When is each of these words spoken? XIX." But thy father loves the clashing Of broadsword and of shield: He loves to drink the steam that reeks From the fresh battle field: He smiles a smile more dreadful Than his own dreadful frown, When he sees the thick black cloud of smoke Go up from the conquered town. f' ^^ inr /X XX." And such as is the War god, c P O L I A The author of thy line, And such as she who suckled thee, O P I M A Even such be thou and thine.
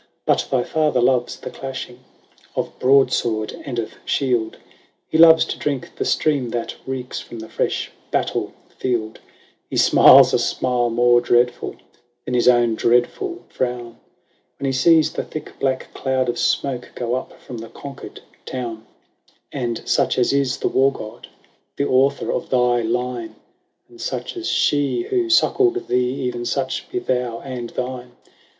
XIX." 0.01 0.09
But 0.25 0.47
thy 0.49 0.63
father 0.63 0.99
loves 0.99 1.39
the 1.39 1.51
clashing 1.51 1.99
Of 2.55 2.79
broadsword 2.79 3.51
and 3.63 3.77
of 3.77 3.93
shield: 4.03 4.57
He 5.07 5.19
loves 5.19 5.45
to 5.45 5.59
drink 5.59 5.95
the 5.95 6.05
steam 6.05 6.49
that 6.49 6.73
reeks 6.87 7.19
From 7.19 7.37
the 7.37 7.47
fresh 7.47 7.91
battle 8.09 8.51
field: 8.79 9.19
He 9.69 9.77
smiles 9.77 10.33
a 10.33 10.39
smile 10.39 10.89
more 10.89 11.21
dreadful 11.21 11.75
Than 12.25 12.33
his 12.33 12.47
own 12.47 12.73
dreadful 12.73 13.43
frown, 13.49 13.99
When 14.57 14.65
he 14.65 14.71
sees 14.71 15.13
the 15.13 15.23
thick 15.23 15.59
black 15.59 15.93
cloud 15.93 16.29
of 16.29 16.39
smoke 16.39 16.93
Go 16.95 17.13
up 17.13 17.39
from 17.39 17.59
the 17.59 17.69
conquered 17.69 18.21
town. 18.47 18.87
f' 19.53 19.59
^^ 19.59 19.63
inr 19.63 19.67
/X 19.67 19.71
XX." 19.71 19.79
And 19.81 19.87
such 19.87 20.17
as 20.17 20.33
is 20.33 20.57
the 20.57 20.67
War 20.67 20.91
god, 20.91 21.27
c 21.27 21.29
P 21.75 21.83
O 21.83 21.87
L 21.87 21.87
I 21.87 21.87
A 21.87 21.87
The 21.87 21.93
author 22.25 22.31
of 22.31 22.49
thy 22.49 22.81
line, 22.81 23.35
And 23.87 24.01
such 24.01 24.35
as 24.35 24.49
she 24.49 25.03
who 25.03 25.29
suckled 25.29 25.75
thee, 25.75 25.83
O 25.83 25.85
P 25.85 25.93
I 25.93 26.15
M 26.15 26.19
A 26.21 26.23
Even 26.25 26.45
such 26.45 26.89
be 26.89 26.97
thou 26.97 27.39
and 27.41 27.69
thine. 27.69 28.13